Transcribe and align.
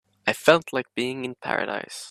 I 0.25 0.33
felt 0.33 0.73
like 0.73 0.95
being 0.95 1.25
in 1.25 1.35
paradise. 1.35 1.99